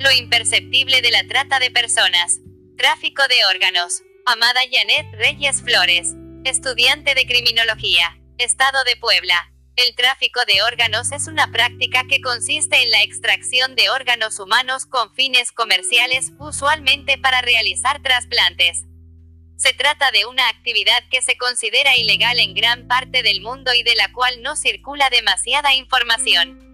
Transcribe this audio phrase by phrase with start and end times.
[0.00, 2.40] lo imperceptible de la trata de personas.
[2.78, 4.02] Tráfico de órganos.
[4.24, 6.14] Amada Janet Reyes Flores.
[6.44, 8.18] Estudiante de Criminología.
[8.38, 9.52] Estado de Puebla.
[9.76, 14.86] El tráfico de órganos es una práctica que consiste en la extracción de órganos humanos
[14.86, 18.84] con fines comerciales, usualmente para realizar trasplantes.
[19.56, 23.82] Se trata de una actividad que se considera ilegal en gran parte del mundo y
[23.82, 26.69] de la cual no circula demasiada información.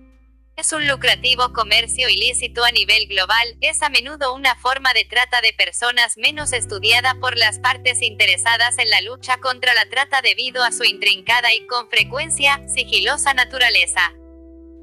[0.56, 5.42] Es un lucrativo comercio ilícito a nivel global, es a menudo una forma de trata
[5.42, 10.64] de personas menos estudiada por las partes interesadas en la lucha contra la trata debido
[10.64, 14.14] a su intrincada y con frecuencia sigilosa naturaleza.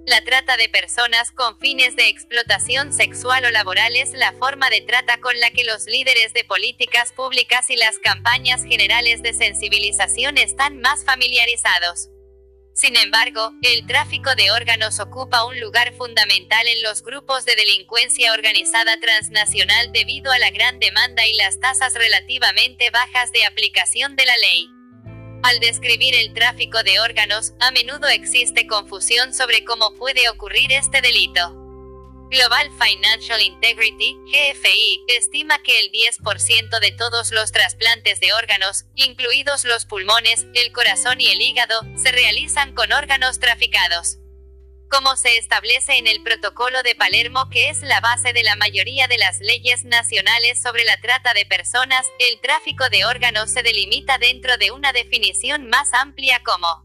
[0.05, 4.81] La trata de personas con fines de explotación sexual o laboral es la forma de
[4.81, 10.37] trata con la que los líderes de políticas públicas y las campañas generales de sensibilización
[10.37, 12.12] están más familiarizados.
[12.73, 18.33] Sin embargo, el tráfico de órganos ocupa un lugar fundamental en los grupos de delincuencia
[18.33, 24.25] organizada transnacional debido a la gran demanda y las tasas relativamente bajas de aplicación de
[24.25, 24.69] la ley.
[25.43, 31.01] Al describir el tráfico de órganos, a menudo existe confusión sobre cómo puede ocurrir este
[31.01, 31.62] delito.
[32.33, 39.65] Global Financial Integrity, GFI, estima que el 10% de todos los trasplantes de órganos, incluidos
[39.65, 44.17] los pulmones, el corazón y el hígado, se realizan con órganos traficados.
[44.89, 49.07] Como se establece en el Protocolo de Palermo que es la base de la mayoría
[49.07, 54.17] de las leyes nacionales sobre la trata de personas, el tráfico de órganos se delimita
[54.17, 56.83] dentro de una definición más amplia como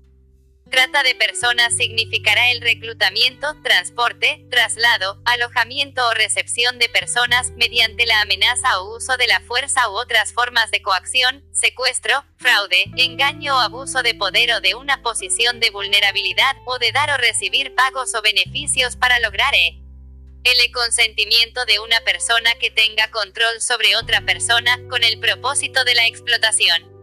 [0.71, 8.21] Trata de personas significará el reclutamiento, transporte, traslado, alojamiento o recepción de personas mediante la
[8.21, 13.61] amenaza o uso de la fuerza u otras formas de coacción, secuestro, fraude, engaño o
[13.61, 18.15] abuso de poder o de una posición de vulnerabilidad o de dar o recibir pagos
[18.15, 24.79] o beneficios para lograr el consentimiento de una persona que tenga control sobre otra persona
[24.91, 26.98] con el propósito de la explotación.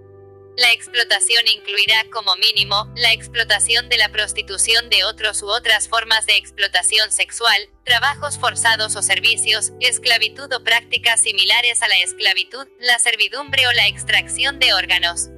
[0.57, 6.25] La explotación incluirá, como mínimo, la explotación de la prostitución de otros u otras formas
[6.25, 12.99] de explotación sexual, trabajos forzados o servicios, esclavitud o prácticas similares a la esclavitud, la
[12.99, 15.29] servidumbre o la extracción de órganos.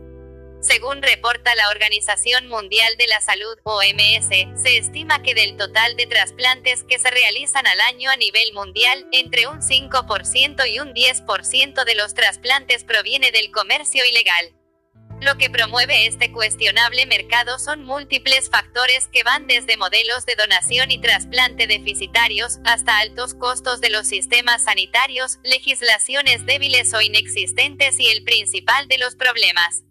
[0.60, 4.28] Según reporta la Organización Mundial de la Salud, OMS,
[4.62, 9.08] se estima que del total de trasplantes que se realizan al año a nivel mundial,
[9.12, 14.57] entre un 5% y un 10% de los trasplantes proviene del comercio ilegal.
[15.20, 20.92] Lo que promueve este cuestionable mercado son múltiples factores que van desde modelos de donación
[20.92, 28.10] y trasplante deficitarios, hasta altos costos de los sistemas sanitarios, legislaciones débiles o inexistentes y
[28.10, 29.84] el principal de los problemas.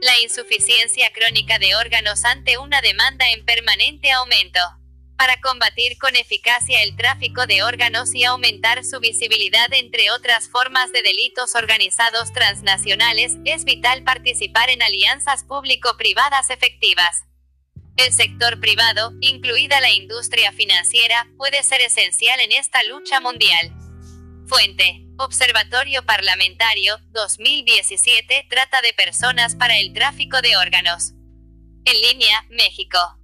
[0.00, 4.60] La insuficiencia crónica de órganos ante una demanda en permanente aumento
[5.22, 10.90] para combatir con eficacia el tráfico de órganos y aumentar su visibilidad entre otras formas
[10.90, 17.22] de delitos organizados transnacionales, es vital participar en alianzas público-privadas efectivas.
[17.96, 23.72] El sector privado, incluida la industria financiera, puede ser esencial en esta lucha mundial.
[24.48, 25.06] Fuente.
[25.18, 31.12] Observatorio Parlamentario, 2017, trata de personas para el tráfico de órganos.
[31.84, 33.21] En línea, México.